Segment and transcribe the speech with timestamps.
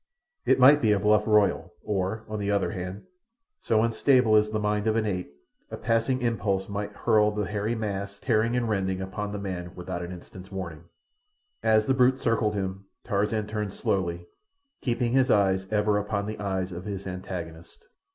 [0.47, 3.03] It might be a bluff royal, or, on the other hand,
[3.59, 5.31] so unstable is the mind of an ape,
[5.69, 10.01] a passing impulse might hurl the hairy mass, tearing and rending, upon the man without
[10.01, 10.85] an instant's warning.
[11.61, 14.25] As the brute circled him Tarzan turned slowly,
[14.81, 17.85] keeping his eyes ever upon the eyes of his antagonist.